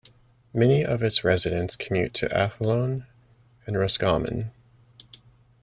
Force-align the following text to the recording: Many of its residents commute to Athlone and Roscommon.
Many 0.51 0.83
of 0.83 1.03
its 1.03 1.23
residents 1.23 1.75
commute 1.75 2.15
to 2.15 2.35
Athlone 2.35 3.05
and 3.67 3.77
Roscommon. 3.77 4.49